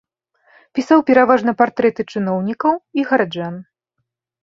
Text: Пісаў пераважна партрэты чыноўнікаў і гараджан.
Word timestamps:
Пісаў 0.79 1.03
пераважна 1.09 1.55
партрэты 1.61 2.01
чыноўнікаў 2.17 2.73
і 3.01 3.09
гараджан. 3.11 3.65